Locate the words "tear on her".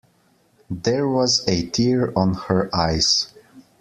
1.69-2.75